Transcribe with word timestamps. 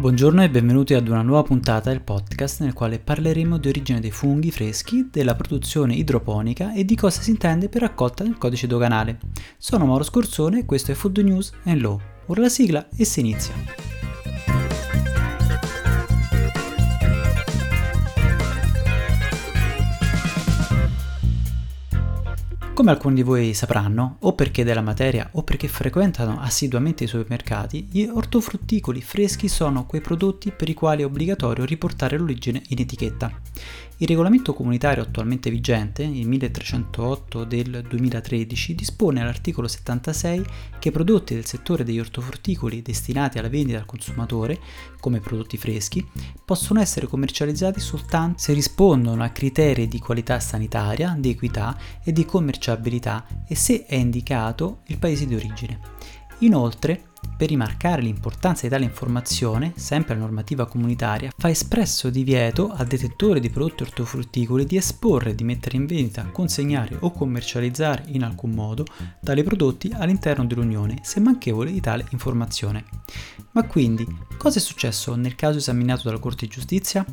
Buongiorno 0.00 0.42
e 0.42 0.48
benvenuti 0.48 0.94
ad 0.94 1.08
una 1.08 1.20
nuova 1.20 1.42
puntata 1.42 1.90
del 1.90 2.00
podcast 2.00 2.62
nel 2.62 2.72
quale 2.72 2.98
parleremo 2.98 3.58
di 3.58 3.68
origine 3.68 4.00
dei 4.00 4.10
funghi 4.10 4.50
freschi, 4.50 5.10
della 5.10 5.34
produzione 5.34 5.92
idroponica 5.92 6.72
e 6.72 6.86
di 6.86 6.96
cosa 6.96 7.20
si 7.20 7.28
intende 7.28 7.68
per 7.68 7.82
raccolta 7.82 8.24
nel 8.24 8.38
codice 8.38 8.66
doganale. 8.66 9.18
Sono 9.58 9.84
Mauro 9.84 10.02
Scorzone 10.02 10.60
e 10.60 10.64
questo 10.64 10.92
è 10.92 10.94
Food 10.94 11.18
News 11.18 11.52
and 11.64 11.82
Law. 11.82 12.00
Ora 12.28 12.40
la 12.40 12.48
sigla 12.48 12.88
e 12.96 13.04
si 13.04 13.20
inizia. 13.20 13.99
Come 22.80 22.92
alcuni 22.92 23.16
di 23.16 23.22
voi 23.22 23.52
sapranno, 23.52 24.16
o 24.20 24.32
perché 24.32 24.64
della 24.64 24.80
materia 24.80 25.28
o 25.32 25.42
perché 25.42 25.68
frequentano 25.68 26.40
assiduamente 26.40 27.04
i 27.04 27.08
supermercati, 27.08 27.88
gli 27.90 28.04
ortofrutticoli 28.04 29.02
freschi 29.02 29.48
sono 29.48 29.84
quei 29.84 30.00
prodotti 30.00 30.50
per 30.50 30.70
i 30.70 30.72
quali 30.72 31.02
è 31.02 31.04
obbligatorio 31.04 31.66
riportare 31.66 32.16
l'origine 32.16 32.62
in 32.68 32.80
etichetta. 32.80 33.30
Il 34.02 34.08
regolamento 34.08 34.54
comunitario 34.54 35.02
attualmente 35.02 35.50
vigente, 35.50 36.02
il 36.02 36.26
1308 36.26 37.44
del 37.44 37.84
2013, 37.86 38.74
dispone 38.74 39.20
all'articolo 39.20 39.68
76 39.68 40.42
che 40.78 40.88
i 40.88 40.90
prodotti 40.90 41.34
del 41.34 41.44
settore 41.44 41.84
degli 41.84 41.98
ortofrutticoli 41.98 42.80
destinati 42.80 43.38
alla 43.38 43.50
vendita 43.50 43.76
al 43.76 43.84
consumatore, 43.84 44.58
come 45.00 45.20
prodotti 45.20 45.58
freschi, 45.58 46.02
possono 46.42 46.80
essere 46.80 47.08
commercializzati 47.08 47.78
soltanto 47.78 48.38
se 48.38 48.54
rispondono 48.54 49.22
a 49.22 49.28
criteri 49.28 49.86
di 49.86 49.98
qualità 49.98 50.40
sanitaria, 50.40 51.14
di 51.18 51.28
equità 51.28 51.76
e 52.02 52.10
di 52.10 52.24
commerciabilità 52.24 53.26
e 53.46 53.54
se 53.54 53.84
è 53.84 53.96
indicato 53.96 54.80
il 54.86 54.96
paese 54.96 55.26
di 55.26 55.34
origine. 55.34 55.78
Inoltre, 56.38 57.09
per 57.40 57.48
rimarcare 57.48 58.02
l'importanza 58.02 58.64
di 58.64 58.68
tale 58.68 58.84
informazione, 58.84 59.72
sempre 59.74 60.12
la 60.12 60.20
normativa 60.20 60.66
comunitaria 60.66 61.32
fa 61.34 61.48
espresso 61.48 62.10
divieto 62.10 62.70
al 62.70 62.86
detentore 62.86 63.40
di 63.40 63.48
prodotti 63.48 63.84
ortofrutticoli 63.84 64.66
di 64.66 64.76
esporre, 64.76 65.34
di 65.34 65.42
mettere 65.42 65.78
in 65.78 65.86
vendita, 65.86 66.26
consegnare 66.26 66.98
o 67.00 67.10
commercializzare 67.12 68.04
in 68.08 68.24
alcun 68.24 68.50
modo 68.50 68.84
tali 69.24 69.42
prodotti 69.42 69.90
all'interno 69.90 70.44
dell'Unione, 70.44 70.98
se 71.00 71.18
manchevole 71.20 71.72
di 71.72 71.80
tale 71.80 72.04
informazione. 72.10 72.84
Ma 73.52 73.62
quindi, 73.62 74.06
cosa 74.36 74.58
è 74.58 74.60
successo 74.60 75.14
nel 75.14 75.34
caso 75.34 75.56
esaminato 75.56 76.02
dalla 76.04 76.18
Corte 76.18 76.44
di 76.44 76.52
Giustizia? 76.52 77.06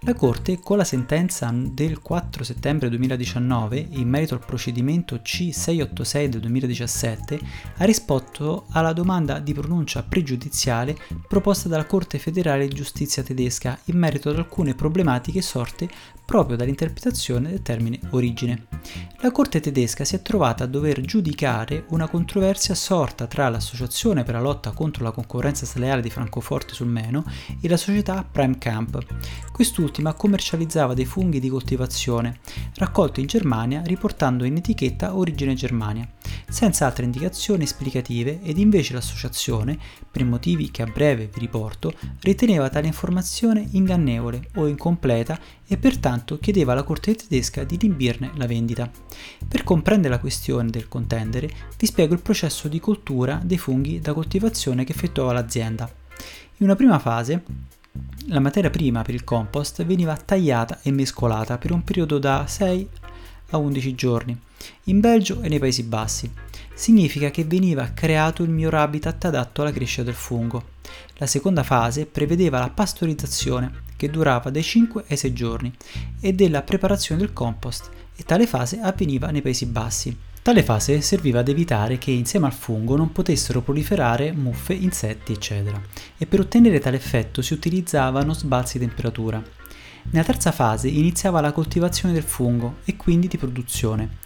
La 0.00 0.14
Corte, 0.14 0.60
con 0.60 0.76
la 0.76 0.84
sentenza 0.84 1.52
del 1.52 2.00
4 2.00 2.44
settembre 2.44 2.88
2019 2.88 3.88
in 3.90 4.08
merito 4.08 4.34
al 4.34 4.44
procedimento 4.46 5.16
C686 5.16 6.26
del 6.26 6.40
2017, 6.40 7.40
ha 7.78 7.84
risposto 7.84 8.66
alla 8.70 8.92
domanda 8.92 9.40
di 9.40 9.52
pronuncia 9.60 10.02
pregiudiziale 10.02 10.96
proposta 11.26 11.68
dalla 11.68 11.86
Corte 11.86 12.18
federale 12.18 12.68
di 12.68 12.74
giustizia 12.74 13.22
tedesca 13.22 13.78
in 13.84 13.98
merito 13.98 14.30
ad 14.30 14.36
alcune 14.36 14.74
problematiche 14.74 15.42
sorte 15.42 15.88
proprio 16.24 16.56
dall'interpretazione 16.56 17.50
del 17.50 17.62
termine 17.62 18.00
origine. 18.10 18.66
La 19.20 19.30
Corte 19.30 19.60
tedesca 19.60 20.04
si 20.04 20.16
è 20.16 20.22
trovata 20.22 20.64
a 20.64 20.66
dover 20.66 21.00
giudicare 21.00 21.84
una 21.90 22.08
controversia 22.08 22.74
sorta 22.74 23.26
tra 23.26 23.48
l'Associazione 23.48 24.24
per 24.24 24.34
la 24.34 24.40
lotta 24.40 24.72
contro 24.72 25.04
la 25.04 25.12
concorrenza 25.12 25.64
sleale 25.64 26.02
di 26.02 26.10
Francoforte 26.10 26.74
sul 26.74 26.88
Meno 26.88 27.24
e 27.60 27.68
la 27.68 27.76
società 27.76 28.26
Prime 28.30 28.58
Camp. 28.58 28.98
Quest'ultima 29.52 30.14
commercializzava 30.14 30.94
dei 30.94 31.06
funghi 31.06 31.40
di 31.40 31.48
coltivazione, 31.48 32.40
raccolti 32.74 33.20
in 33.20 33.26
Germania 33.26 33.82
riportando 33.84 34.44
in 34.44 34.56
etichetta 34.56 35.16
origine 35.16 35.54
Germania 35.54 36.06
senza 36.48 36.86
altre 36.86 37.04
indicazioni 37.04 37.64
esplicative 37.64 38.40
ed 38.42 38.58
invece 38.58 38.94
l'associazione, 38.94 39.78
per 40.10 40.24
motivi 40.24 40.70
che 40.70 40.82
a 40.82 40.86
breve 40.86 41.28
vi 41.32 41.40
riporto, 41.40 41.92
riteneva 42.20 42.68
tale 42.68 42.86
informazione 42.86 43.66
ingannevole 43.72 44.48
o 44.56 44.66
incompleta 44.66 45.38
e 45.66 45.76
pertanto 45.76 46.38
chiedeva 46.38 46.72
alla 46.72 46.84
Corte 46.84 47.14
tedesca 47.14 47.64
di 47.64 47.76
rimbirne 47.76 48.32
la 48.36 48.46
vendita. 48.46 48.90
Per 49.46 49.64
comprendere 49.64 50.14
la 50.14 50.20
questione 50.20 50.70
del 50.70 50.88
contendere 50.88 51.50
vi 51.76 51.86
spiego 51.86 52.14
il 52.14 52.22
processo 52.22 52.68
di 52.68 52.80
coltura 52.80 53.40
dei 53.42 53.58
funghi 53.58 54.00
da 54.00 54.12
coltivazione 54.12 54.84
che 54.84 54.92
effettuava 54.92 55.32
l'azienda. 55.32 55.90
In 56.58 56.66
una 56.66 56.76
prima 56.76 56.98
fase 56.98 57.42
la 58.26 58.40
materia 58.40 58.70
prima 58.70 59.02
per 59.02 59.14
il 59.14 59.24
compost 59.24 59.84
veniva 59.84 60.16
tagliata 60.16 60.80
e 60.82 60.90
mescolata 60.90 61.58
per 61.58 61.72
un 61.72 61.82
periodo 61.82 62.18
da 62.18 62.46
6 62.46 62.88
a 63.00 63.15
11 63.50 63.94
giorni, 63.94 64.36
in 64.84 65.00
Belgio 65.00 65.40
e 65.40 65.48
nei 65.48 65.58
Paesi 65.58 65.84
Bassi. 65.84 66.30
Significa 66.74 67.30
che 67.30 67.44
veniva 67.44 67.92
creato 67.94 68.42
il 68.42 68.50
miglior 68.50 68.74
habitat 68.74 69.24
adatto 69.24 69.62
alla 69.62 69.72
crescita 69.72 70.02
del 70.02 70.14
fungo. 70.14 70.74
La 71.14 71.26
seconda 71.26 71.62
fase 71.62 72.06
prevedeva 72.06 72.58
la 72.58 72.70
pastorizzazione, 72.70 73.84
che 73.96 74.10
durava 74.10 74.50
dai 74.50 74.62
5 74.62 75.04
ai 75.08 75.16
6 75.16 75.32
giorni, 75.32 75.72
e 76.20 76.32
della 76.32 76.62
preparazione 76.62 77.20
del 77.20 77.32
compost, 77.32 77.88
e 78.14 78.24
tale 78.24 78.46
fase 78.46 78.80
avveniva 78.80 79.30
nei 79.30 79.42
Paesi 79.42 79.66
Bassi. 79.66 80.16
Tale 80.46 80.62
fase 80.62 81.00
serviva 81.00 81.40
ad 81.40 81.48
evitare 81.48 81.98
che 81.98 82.12
insieme 82.12 82.46
al 82.46 82.52
fungo 82.52 82.94
non 82.96 83.10
potessero 83.10 83.62
proliferare 83.62 84.30
muffe, 84.30 84.74
insetti, 84.74 85.32
eccetera, 85.32 85.82
e 86.16 86.26
per 86.26 86.38
ottenere 86.38 86.78
tale 86.78 86.96
effetto 86.96 87.42
si 87.42 87.52
utilizzavano 87.52 88.32
sbalzi 88.32 88.78
di 88.78 88.86
temperatura. 88.86 89.42
Nella 90.10 90.24
terza 90.24 90.52
fase 90.52 90.88
iniziava 90.88 91.40
la 91.40 91.52
coltivazione 91.52 92.14
del 92.14 92.22
fungo 92.22 92.76
e 92.84 92.96
quindi 92.96 93.28
di 93.28 93.36
produzione, 93.36 94.18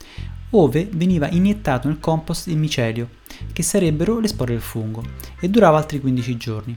ove 0.51 0.89
veniva 0.93 1.29
iniettato 1.29 1.89
nel 1.89 1.99
compost 1.99 2.49
il 2.49 2.59
micelio, 2.59 3.09
che 3.53 3.63
sarebbero 3.63 4.19
le 4.19 4.29
spore 4.29 4.53
del 4.53 4.63
fungo, 4.63 5.03
e 5.41 5.49
durava 5.49 5.79
altri 5.79 6.01
15 6.01 6.37
giorni. 6.37 6.77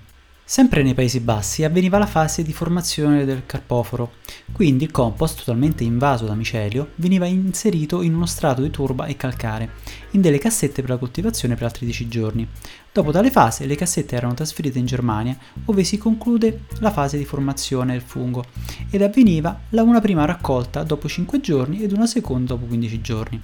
Sempre 0.54 0.84
nei 0.84 0.94
Paesi 0.94 1.20
Bassi 1.20 1.64
avveniva 1.64 1.98
la 1.98 2.06
fase 2.06 2.44
di 2.44 2.54
formazione 2.54 3.26
del 3.26 3.48
carpoforo, 3.48 4.18
quindi 4.52 4.84
il 4.84 4.92
compost, 4.92 5.40
totalmente 5.40 5.84
invaso 5.84 6.26
da 6.26 6.36
micelio, 6.36 6.92
veniva 6.98 7.26
inserito 7.26 8.04
in 8.04 8.14
uno 8.14 8.28
strato 8.28 8.62
di 8.62 8.70
turba 8.70 9.08
e 9.08 9.16
calcare, 9.16 9.72
in 10.12 10.22
delle 10.22 10.38
cassette 10.38 10.82
per 10.82 10.92
la 10.92 10.98
coltivazione 10.98 11.56
per 11.56 11.64
altri 11.64 11.88
10 11.88 12.08
giorni. 12.08 12.48
Dopo 12.92 13.10
tale 13.10 13.32
fase 13.32 13.66
le 13.66 13.74
cassette 13.74 14.16
erano 14.16 14.36
trasferite 14.36 14.78
in 14.78 14.86
Germania, 14.86 15.36
dove 15.56 15.84
si 15.84 15.98
conclude 15.98 16.66
la 16.82 16.92
fase 16.92 17.18
di 17.18 17.26
formazione 17.26 17.94
del 17.94 18.04
fungo, 18.04 18.46
ed 18.92 19.02
avveniva 19.02 19.60
una 19.72 20.02
prima 20.02 20.26
raccolta 20.26 20.84
dopo 20.84 21.08
5 21.08 21.40
giorni 21.40 21.82
ed 21.82 21.94
una 21.94 22.06
seconda 22.06 22.54
dopo 22.54 22.68
15 22.68 23.02
giorni. 23.02 23.42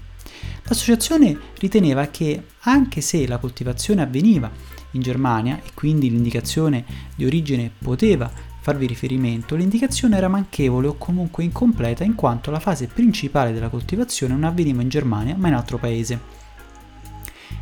L'associazione 0.65 1.35
riteneva 1.57 2.05
che, 2.09 2.43
anche 2.59 3.01
se 3.01 3.25
la 3.25 3.39
coltivazione 3.39 4.03
avveniva 4.03 4.77
in 4.91 5.01
Germania 5.01 5.57
e 5.57 5.71
quindi 5.73 6.09
l'indicazione 6.09 6.85
di 7.15 7.25
origine 7.25 7.71
poteva 7.77 8.31
farvi 8.61 8.87
riferimento, 8.87 9.55
l'indicazione 9.55 10.17
era 10.17 10.27
manchevole 10.27 10.87
o 10.87 10.97
comunque 10.97 11.43
incompleta 11.43 12.03
in 12.03 12.15
quanto 12.15 12.51
la 12.51 12.59
fase 12.59 12.87
principale 12.87 13.53
della 13.53 13.69
coltivazione 13.69 14.33
non 14.33 14.43
avveniva 14.43 14.81
in 14.81 14.89
Germania 14.89 15.35
ma 15.37 15.47
in 15.47 15.53
altro 15.55 15.77
paese. 15.77 16.38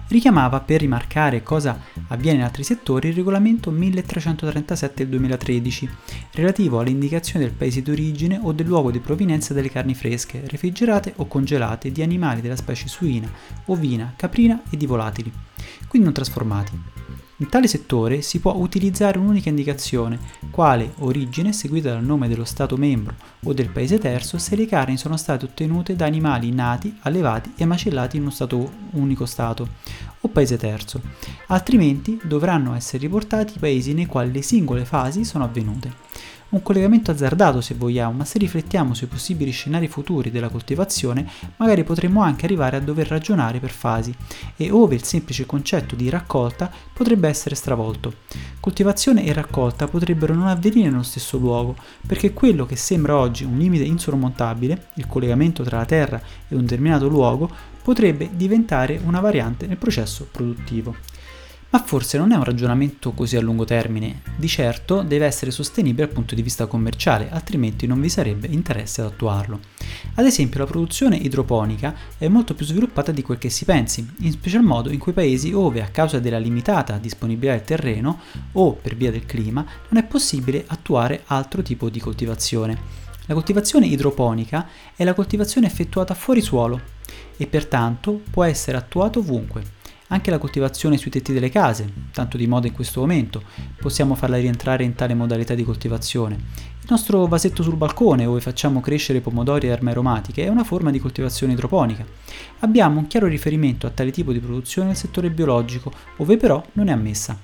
Richiamava 0.09 0.61
per 0.61 0.79
rimarcare 0.79 1.43
cosa 1.43 1.79
avviene 2.07 2.37
in 2.37 2.43
altri 2.43 2.63
settori 2.63 3.09
il 3.09 3.15
regolamento 3.15 3.71
1337 3.71 5.03
del 5.03 5.09
2013, 5.09 5.89
relativo 6.33 6.79
all'indicazione 6.79 7.43
del 7.43 7.53
paese 7.53 7.81
d'origine 7.81 8.39
o 8.41 8.53
del 8.53 8.67
luogo 8.67 8.89
di 8.89 8.99
provenienza 8.99 9.53
delle 9.53 9.69
carni 9.69 9.95
fresche, 9.95 10.43
refrigerate 10.47 11.13
o 11.17 11.27
congelate 11.27 11.91
di 11.91 12.01
animali 12.01 12.39
della 12.39 12.55
specie 12.55 12.87
suina, 12.87 13.29
ovina, 13.65 14.13
caprina 14.15 14.61
e 14.69 14.77
di 14.77 14.85
volatili, 14.85 15.31
quindi 15.87 16.07
non 16.07 16.13
trasformati. 16.13 17.26
In 17.39 17.49
tale 17.49 17.67
settore 17.67 18.23
si 18.23 18.39
può 18.39 18.55
utilizzare 18.55 19.19
un'unica 19.19 19.49
indicazione, 19.49 20.17
quale 20.49 20.93
origine 21.01 21.53
seguita 21.53 21.91
dal 21.91 22.03
nome 22.03 22.27
dello 22.27 22.45
Stato 22.45 22.77
membro 22.77 23.13
o 23.43 23.53
del 23.53 23.69
paese 23.69 23.99
terzo 23.99 24.39
se 24.39 24.55
le 24.55 24.65
carni 24.65 24.97
sono 24.97 25.17
state 25.17 25.45
ottenute 25.45 25.95
da 25.95 26.07
animali 26.07 26.51
nati, 26.51 26.97
allevati 27.01 27.53
e 27.55 27.65
macellati 27.65 28.15
in 28.15 28.23
uno 28.23 28.31
stato, 28.31 28.71
unico 28.93 29.27
Stato 29.27 29.67
o 30.21 30.27
paese 30.29 30.57
terzo, 30.57 30.99
altrimenti 31.47 32.19
dovranno 32.23 32.73
essere 32.73 33.03
riportati 33.03 33.57
i 33.57 33.59
paesi 33.59 33.93
nei 33.93 34.07
quali 34.07 34.31
le 34.31 34.41
singole 34.41 34.83
fasi 34.83 35.23
sono 35.23 35.43
avvenute 35.43 36.06
un 36.49 36.61
collegamento 36.61 37.11
azzardato 37.11 37.59
se 37.59 37.73
vogliamo, 37.73 38.17
ma 38.17 38.25
se 38.25 38.39
riflettiamo 38.39 38.93
sui 38.93 39.07
possibili 39.07 39.51
scenari 39.51 39.87
futuri 39.87 40.31
della 40.31 40.47
coltivazione, 40.47 41.27
magari 41.57 41.83
potremmo 41.83 42.21
anche 42.21 42.45
arrivare 42.45 42.77
a 42.77 42.79
dover 42.79 43.07
ragionare 43.07 43.59
per 43.59 43.71
fasi 43.71 44.15
e 44.55 44.71
ove 44.71 44.95
il 44.95 45.03
semplice 45.03 45.45
concetto 45.45 45.95
di 45.95 46.09
raccolta 46.09 46.71
potrebbe 46.93 47.27
essere 47.27 47.55
stravolto. 47.55 48.13
Coltivazione 48.59 49.25
e 49.25 49.33
raccolta 49.33 49.87
potrebbero 49.87 50.33
non 50.33 50.47
avvenire 50.47 50.89
nello 50.89 51.03
stesso 51.03 51.37
luogo, 51.37 51.75
perché 52.05 52.31
quello 52.31 52.65
che 52.65 52.77
sembra 52.77 53.17
oggi 53.17 53.43
un 53.43 53.57
limite 53.57 53.83
insormontabile, 53.83 54.87
il 54.95 55.07
collegamento 55.07 55.63
tra 55.63 55.77
la 55.77 55.85
terra 55.85 56.21
e 56.47 56.55
un 56.55 56.61
determinato 56.61 57.07
luogo, 57.07 57.49
potrebbe 57.81 58.29
diventare 58.33 58.99
una 59.03 59.19
variante 59.19 59.67
nel 59.67 59.77
processo 59.77 60.27
produttivo. 60.31 60.95
Ma 61.69 61.79
forse 61.79 62.17
non 62.17 62.31
è 62.31 62.35
un 62.35 62.45
ragionamento 62.45 63.11
così 63.11 63.35
a 63.35 63.41
lungo 63.41 63.65
termine, 63.65 64.21
di 64.37 64.47
certo 64.47 65.01
deve 65.01 65.25
essere 65.25 65.51
sostenibile 65.51 66.05
dal 66.05 66.15
punto 66.15 66.33
di 66.33 66.41
vista 66.41 66.65
commerciale, 66.65 67.29
altrimenti 67.29 67.85
non 67.85 67.99
vi 67.99 68.07
sarebbe 68.07 68.47
interesse 68.47 69.01
ad 69.01 69.07
attuarlo. 69.07 69.59
Ad 70.15 70.25
esempio 70.25 70.59
la 70.59 70.65
produzione 70.65 71.17
idroponica 71.17 71.93
è 72.17 72.29
molto 72.29 72.53
più 72.53 72.65
sviluppata 72.65 73.11
di 73.11 73.21
quel 73.21 73.37
che 73.37 73.49
si 73.49 73.65
pensi, 73.65 74.07
in 74.19 74.31
special 74.31 74.63
modo 74.63 74.89
in 74.91 74.99
quei 74.99 75.13
paesi 75.13 75.49
dove 75.49 75.81
a 75.81 75.89
causa 75.89 76.19
della 76.19 76.39
limitata 76.39 76.97
disponibilità 76.97 77.57
del 77.57 77.65
terreno 77.65 78.19
o 78.53 78.71
per 78.71 78.95
via 78.95 79.11
del 79.11 79.25
clima 79.25 79.65
non 79.89 80.01
è 80.01 80.07
possibile 80.07 80.63
attuare 80.67 81.23
altro 81.25 81.61
tipo 81.63 81.89
di 81.89 81.99
coltivazione. 81.99 83.05
La 83.25 83.33
coltivazione 83.33 83.87
idroponica 83.87 84.69
è 84.95 85.03
la 85.03 85.13
coltivazione 85.13 85.67
effettuata 85.67 86.13
fuori 86.13 86.39
suolo 86.39 86.79
e 87.35 87.45
pertanto 87.45 88.21
può 88.31 88.45
essere 88.45 88.77
attuata 88.77 89.19
ovunque 89.19 89.75
anche 90.07 90.31
la 90.31 90.37
coltivazione 90.37 90.97
sui 90.97 91.11
tetti 91.11 91.33
delle 91.33 91.49
case, 91.49 91.91
tanto 92.11 92.37
di 92.37 92.47
moda 92.47 92.67
in 92.67 92.73
questo 92.73 93.01
momento, 93.01 93.43
possiamo 93.79 94.15
farla 94.15 94.37
rientrare 94.37 94.83
in 94.83 94.95
tale 94.95 95.13
modalità 95.13 95.53
di 95.53 95.63
coltivazione. 95.63 96.35
Il 96.35 96.87
nostro 96.93 97.25
vasetto 97.27 97.63
sul 97.63 97.75
balcone, 97.75 98.23
dove 98.23 98.39
facciamo 98.39 98.79
crescere 98.79 99.19
pomodori 99.19 99.67
e 99.67 99.71
erme 99.71 99.91
aromatiche, 99.91 100.45
è 100.45 100.47
una 100.47 100.63
forma 100.63 100.91
di 100.91 100.99
coltivazione 100.99 101.53
idroponica. 101.53 102.05
Abbiamo 102.59 102.99
un 102.99 103.07
chiaro 103.07 103.27
riferimento 103.27 103.85
a 103.85 103.89
tale 103.89 104.11
tipo 104.11 104.31
di 104.31 104.39
produzione 104.39 104.87
nel 104.87 104.97
settore 104.97 105.29
biologico, 105.29 105.91
dove 106.15 106.37
però 106.37 106.63
non 106.73 106.87
è 106.87 106.91
ammessa 106.93 107.37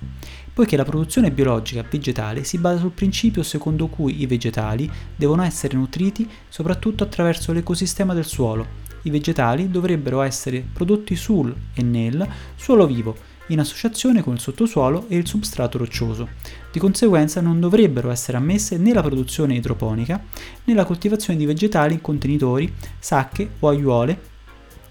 poiché 0.54 0.76
la 0.76 0.84
produzione 0.84 1.32
biologica 1.32 1.84
vegetale 1.88 2.44
si 2.44 2.58
basa 2.58 2.78
sul 2.78 2.92
principio 2.92 3.42
secondo 3.42 3.88
cui 3.88 4.22
i 4.22 4.26
vegetali 4.26 4.90
devono 5.14 5.42
essere 5.42 5.76
nutriti 5.76 6.26
soprattutto 6.48 7.04
attraverso 7.04 7.52
l'ecosistema 7.52 8.14
del 8.14 8.24
suolo, 8.24 8.82
i 9.04 9.10
vegetali 9.10 9.70
dovrebbero 9.70 10.22
essere 10.22 10.64
prodotti 10.72 11.16
sul 11.16 11.54
e 11.74 11.82
nel 11.82 12.26
suolo 12.56 12.86
vivo, 12.86 13.32
in 13.48 13.60
associazione 13.60 14.22
con 14.22 14.34
il 14.34 14.40
sottosuolo 14.40 15.04
e 15.08 15.16
il 15.16 15.26
substrato 15.26 15.76
roccioso. 15.76 16.28
Di 16.72 16.78
conseguenza 16.78 17.42
non 17.42 17.60
dovrebbero 17.60 18.10
essere 18.10 18.38
ammesse 18.38 18.78
né 18.78 18.94
la 18.94 19.02
produzione 19.02 19.54
idroponica 19.54 20.22
né 20.64 20.74
la 20.74 20.84
coltivazione 20.84 21.38
di 21.38 21.44
vegetali 21.44 21.94
in 21.94 22.00
contenitori, 22.00 22.72
sacche 22.98 23.50
o 23.58 23.68
aiuole 23.68 24.32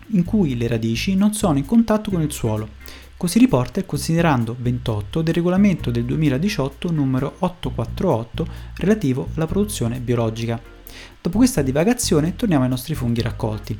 in 0.10 0.24
cui 0.24 0.56
le 0.58 0.68
radici 0.68 1.16
non 1.16 1.34
sono 1.34 1.58
in 1.58 1.66
contatto 1.66 2.12
con 2.12 2.22
il 2.22 2.32
suolo. 2.32 2.70
Così 3.18 3.40
riporta 3.40 3.80
il 3.80 3.86
considerando 3.86 4.56
28 4.60 5.22
del 5.22 5.34
regolamento 5.34 5.92
del 5.92 6.04
2018 6.06 6.92
numero 6.92 7.36
848 7.40 8.48
relativo 8.78 9.30
alla 9.36 9.48
produzione 9.48 10.00
biologica. 10.00 10.62
Dopo 11.22 11.38
questa 11.38 11.62
divagazione 11.62 12.36
torniamo 12.36 12.64
ai 12.64 12.70
nostri 12.70 12.96
funghi 12.96 13.22
raccolti. 13.22 13.80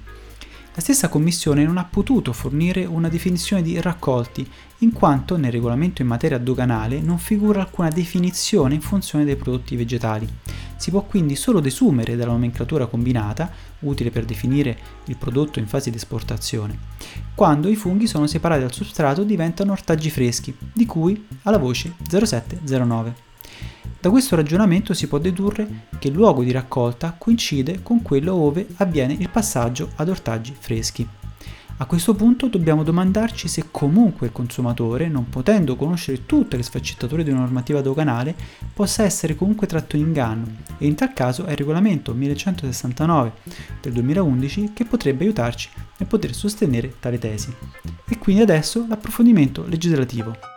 La 0.76 0.82
stessa 0.82 1.08
Commissione 1.08 1.64
non 1.64 1.78
ha 1.78 1.86
potuto 1.86 2.34
fornire 2.34 2.84
una 2.86 3.08
definizione 3.08 3.62
di 3.62 3.80
raccolti, 3.80 4.50
in 4.80 4.92
quanto 4.92 5.38
nel 5.38 5.52
regolamento 5.52 6.02
in 6.02 6.08
materia 6.08 6.40
doganale 6.40 7.00
non 7.00 7.20
figura 7.20 7.62
alcuna 7.62 7.90
definizione 7.90 8.74
in 8.74 8.82
funzione 8.82 9.24
dei 9.24 9.36
prodotti 9.36 9.76
vegetali. 9.76 10.28
Si 10.76 10.90
può 10.90 11.04
quindi 11.04 11.36
solo 11.36 11.60
desumere 11.60 12.16
dalla 12.16 12.32
nomenclatura 12.32 12.88
combinata, 12.88 13.52
utile 13.82 14.10
per 14.10 14.26
definire 14.26 14.76
il 15.06 15.16
prodotto 15.16 15.60
in 15.60 15.68
fase 15.68 15.92
di 15.92 15.98
esportazione, 15.98 16.76
quando 17.36 17.70
i 17.70 17.76
funghi 17.76 18.08
sono 18.08 18.26
separati 18.26 18.62
dal 18.62 18.74
substrato 18.74 19.24
diventano 19.24 19.74
ortaggi 19.74 20.10
freschi, 20.10 20.58
di 20.74 20.88
cui 20.88 21.28
alla 21.44 21.60
voce 21.60 21.94
0709. 22.02 23.33
Da 24.00 24.10
questo 24.10 24.36
ragionamento 24.36 24.94
si 24.94 25.08
può 25.08 25.18
dedurre 25.18 25.86
che 25.98 26.10
il 26.10 26.14
luogo 26.14 26.44
di 26.44 26.52
raccolta 26.52 27.16
coincide 27.18 27.82
con 27.82 28.02
quello 28.02 28.36
dove 28.36 28.68
avviene 28.78 29.14
il 29.14 29.30
passaggio 29.30 29.92
ad 29.96 30.10
ortaggi 30.10 30.54
freschi. 30.58 31.08
A 31.78 31.86
questo 31.86 32.14
punto 32.14 32.48
dobbiamo 32.48 32.84
domandarci 32.84 33.48
se 33.48 33.66
comunque 33.72 34.28
il 34.28 34.32
consumatore, 34.32 35.08
non 35.08 35.28
potendo 35.28 35.76
conoscere 35.76 36.26
tutte 36.26 36.56
le 36.56 36.64
sfaccettature 36.64 37.24
di 37.24 37.32
una 37.32 37.40
normativa 37.40 37.82
doganale, 37.82 38.36
possa 38.74 39.04
essere 39.04 39.36
comunque 39.36 39.68
tratto 39.68 39.96
in 39.96 40.04
inganno 40.06 40.46
e 40.78 40.86
in 40.86 40.96
tal 40.96 41.14
caso 41.14 41.46
è 41.46 41.52
il 41.52 41.58
regolamento 41.58 42.14
1169 42.14 43.32
del 43.82 43.94
2011 43.94 44.72
che 44.74 44.86
potrebbe 44.86 45.24
aiutarci 45.24 45.70
nel 45.98 46.08
poter 46.08 46.34
sostenere 46.34 46.94
tale 47.00 47.18
tesi. 47.18 47.52
E 48.08 48.18
quindi 48.20 48.44
adesso 48.44 48.86
l'approfondimento 48.88 49.66
legislativo. 49.68 50.53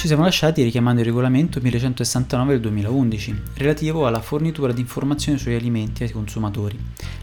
Ci 0.00 0.06
siamo 0.06 0.24
lasciati 0.24 0.62
richiamando 0.62 1.00
il 1.00 1.06
regolamento 1.06 1.60
1169 1.60 2.52
del 2.52 2.60
2011, 2.62 3.42
relativo 3.56 4.06
alla 4.06 4.22
fornitura 4.22 4.72
di 4.72 4.80
informazioni 4.80 5.36
sugli 5.36 5.52
alimenti 5.52 6.04
ai 6.04 6.10
consumatori. 6.10 6.78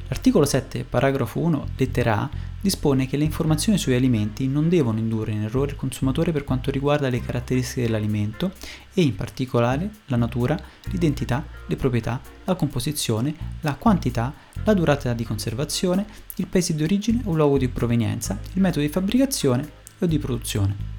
L'articolo 0.09 0.45
7, 0.45 0.85
paragrafo 0.88 1.39
1, 1.39 1.69
lettera 1.75 2.19
A, 2.19 2.29
dispone 2.62 3.07
che 3.07 3.18
le 3.18 3.24
informazioni 3.24 3.79
sugli 3.79 3.95
alimenti 3.95 4.47
non 4.47 4.69
devono 4.69 5.00
indurre 5.00 5.31
in 5.31 5.41
errore 5.41 5.71
il 5.71 5.75
consumatore 5.75 6.31
per 6.31 6.44
quanto 6.44 6.69
riguarda 6.69 7.09
le 7.09 7.19
caratteristiche 7.19 7.81
dell'alimento 7.81 8.51
e 8.94 9.01
in 9.01 9.15
particolare 9.15 9.89
la 10.06 10.18
natura, 10.18 10.56
l'identità, 10.91 11.44
le 11.65 11.75
proprietà, 11.77 12.21
la 12.44 12.53
composizione, 12.53 13.33
la 13.62 13.74
quantità, 13.74 14.31
la 14.63 14.75
durata 14.75 15.13
di 15.13 15.24
conservazione, 15.24 16.06
il 16.35 16.45
paese 16.45 16.75
di 16.75 16.83
origine 16.83 17.21
o 17.24 17.33
luogo 17.33 17.57
di 17.57 17.69
provenienza, 17.69 18.38
il 18.53 18.62
metodo 18.62 18.85
di 18.85 18.91
fabbricazione 18.91 19.68
o 19.97 20.06
di 20.06 20.19
produzione. 20.19 20.97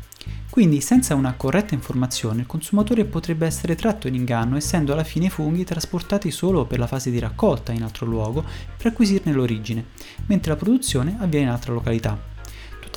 Quindi 0.51 0.81
senza 0.81 1.15
una 1.15 1.35
corretta 1.35 1.75
informazione 1.75 2.41
il 2.41 2.47
consumatore 2.47 3.05
potrebbe 3.05 3.47
essere 3.47 3.77
tratto 3.77 4.09
in 4.09 4.15
inganno 4.15 4.57
essendo 4.57 4.93
alla 4.93 5.05
fine 5.05 5.27
i 5.27 5.31
funghi 5.31 5.65
trasportati 5.65 6.31
solo 6.31 6.65
per 6.65 6.79
la 6.79 6.87
fase 6.87 7.11
di 7.11 7.19
raccolta 7.19 7.73
in 7.73 7.83
altro 7.83 8.07
luogo 8.07 8.45
per 8.77 8.89
acquisirne 8.89 9.33
l'origine, 9.33 9.85
mentre 10.27 10.53
la 10.53 10.59
produzione 10.59 11.17
avviene 11.21 11.47
in 11.47 11.53
altra 11.53 11.73
località. 11.73 12.28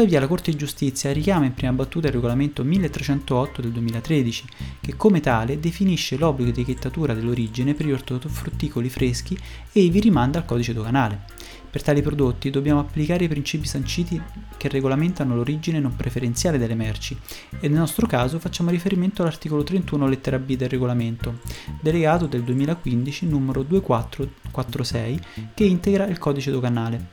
Tuttavia 0.02 0.20
la 0.20 0.28
Corte 0.28 0.50
di 0.50 0.58
Giustizia 0.58 1.14
richiama 1.14 1.46
in 1.46 1.54
prima 1.54 1.74
battuta 1.74 2.08
il 2.08 2.14
regolamento 2.14 2.64
1308 2.64 3.62
del 3.62 3.70
2013, 3.70 4.46
che 4.82 4.96
come 4.96 5.20
tale 5.20 5.60
definisce 5.60 6.18
l'obbligo 6.18 6.50
di 6.50 6.62
etichettatura 6.62 7.14
dell'origine 7.14 7.76
per 7.76 7.86
gli 7.86 7.92
ortofrutticoli 7.92 8.90
freschi 8.90 9.38
e 9.72 9.90
vi 9.90 10.00
rimanda 10.00 10.40
al 10.40 10.46
codice 10.46 10.74
doganale. 10.74 11.26
Per 11.70 11.84
tali 11.84 12.02
prodotti 12.02 12.50
dobbiamo 12.50 12.80
applicare 12.80 13.26
i 13.26 13.28
principi 13.28 13.68
sanciti 13.68 14.20
che 14.58 14.70
regolamentano 14.70 15.36
l'origine 15.36 15.80
non 15.80 15.96
preferenziale 15.96 16.58
delle 16.58 16.74
merci 16.74 17.16
e 17.60 17.68
nel 17.68 17.78
nostro 17.78 18.08
caso 18.08 18.40
facciamo 18.40 18.72
riferimento 18.72 19.22
all'articolo 19.22 19.62
31 19.62 20.08
lettera 20.08 20.40
B 20.40 20.56
del 20.56 20.70
regolamento, 20.70 21.42
delegato 21.80 22.26
del 22.26 22.42
2015 22.42 23.28
numero 23.28 23.62
2446 23.62 25.20
che 25.54 25.64
integra 25.64 26.08
il 26.08 26.18
codice 26.18 26.50
doganale 26.50 27.10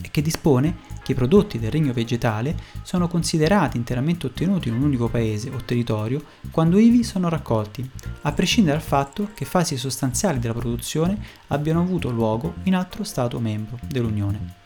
e 0.00 0.08
che 0.10 0.22
dispone 0.22 0.87
che 1.08 1.12
i 1.12 1.14
prodotti 1.14 1.58
del 1.58 1.70
regno 1.70 1.94
vegetale 1.94 2.54
sono 2.82 3.08
considerati 3.08 3.78
interamente 3.78 4.26
ottenuti 4.26 4.68
in 4.68 4.74
un 4.74 4.82
unico 4.82 5.08
paese 5.08 5.48
o 5.48 5.56
territorio 5.64 6.22
quando 6.50 6.76
ivi 6.76 7.02
sono 7.02 7.30
raccolti, 7.30 7.88
a 8.22 8.32
prescindere 8.32 8.76
dal 8.76 8.86
fatto 8.86 9.30
che 9.32 9.46
fasi 9.46 9.78
sostanziali 9.78 10.38
della 10.38 10.52
produzione 10.52 11.18
abbiano 11.46 11.80
avuto 11.80 12.10
luogo 12.10 12.56
in 12.64 12.74
altro 12.74 13.04
Stato 13.04 13.40
membro 13.40 13.78
dell'Unione. 13.86 14.56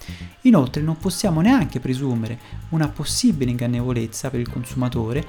Inoltre 0.42 0.82
non 0.82 0.96
possiamo 0.96 1.40
neanche 1.40 1.78
presumere 1.78 2.40
una 2.70 2.88
possibile 2.88 3.52
ingannevolezza 3.52 4.28
per 4.28 4.40
il 4.40 4.50
consumatore 4.50 5.24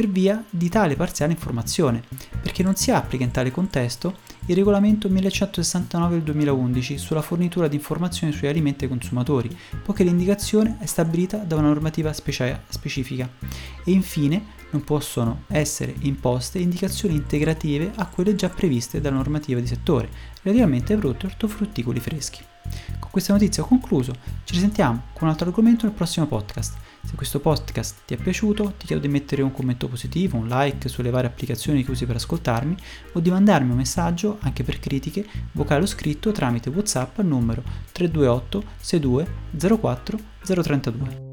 per 0.00 0.08
via 0.08 0.42
di 0.48 0.70
tale 0.70 0.96
parziale 0.96 1.32
informazione, 1.32 2.02
perché 2.40 2.62
non 2.62 2.74
si 2.74 2.90
applica 2.90 3.22
in 3.22 3.32
tale 3.32 3.50
contesto 3.50 4.16
il 4.46 4.56
regolamento 4.56 5.10
1169 5.10 6.14
del 6.14 6.22
2011 6.22 6.96
sulla 6.96 7.20
fornitura 7.20 7.68
di 7.68 7.76
informazioni 7.76 8.32
sugli 8.32 8.46
alimenti 8.46 8.84
ai 8.84 8.90
consumatori, 8.90 9.54
poiché 9.84 10.02
l'indicazione 10.02 10.78
è 10.80 10.86
stabilita 10.86 11.36
da 11.36 11.56
una 11.56 11.68
normativa 11.68 12.14
specia- 12.14 12.62
specifica. 12.66 13.28
E 13.84 13.90
infine 13.90 14.42
non 14.70 14.84
possono 14.84 15.42
essere 15.48 15.94
imposte 16.00 16.58
indicazioni 16.58 17.16
integrative 17.16 17.92
a 17.96 18.06
quelle 18.06 18.34
già 18.34 18.48
previste 18.48 19.02
dalla 19.02 19.16
normativa 19.16 19.60
di 19.60 19.66
settore, 19.66 20.08
relativamente 20.40 20.94
ai 20.94 20.98
prodotti 20.98 21.26
ortofrutticoli 21.26 22.00
freschi. 22.00 22.42
Con 22.98 23.10
questa 23.10 23.34
notizia 23.34 23.62
ho 23.62 23.66
concluso, 23.66 24.14
ci 24.44 24.54
risentiamo 24.54 25.08
con 25.12 25.24
un 25.24 25.28
altro 25.28 25.48
argomento 25.48 25.84
nel 25.84 25.94
prossimo 25.94 26.26
podcast. 26.26 26.88
Se 27.02 27.14
questo 27.16 27.40
podcast 27.40 28.00
ti 28.06 28.14
è 28.14 28.16
piaciuto, 28.16 28.74
ti 28.76 28.86
chiedo 28.86 29.02
di 29.02 29.08
mettere 29.08 29.42
un 29.42 29.52
commento 29.52 29.88
positivo, 29.88 30.36
un 30.36 30.48
like 30.48 30.88
sulle 30.88 31.10
varie 31.10 31.28
applicazioni 31.28 31.84
che 31.84 31.90
usi 31.90 32.06
per 32.06 32.16
ascoltarmi 32.16 32.76
o 33.12 33.20
di 33.20 33.30
mandarmi 33.30 33.70
un 33.70 33.76
messaggio 33.76 34.38
anche 34.40 34.62
per 34.62 34.78
critiche 34.78 35.26
vocale 35.52 35.82
o 35.82 35.86
scritto 35.86 36.32
tramite 36.32 36.70
WhatsApp 36.70 37.18
al 37.18 37.26
numero 37.26 37.62
328 37.92 38.64
62 38.80 39.26
04 39.80 40.18
032. 40.44 41.29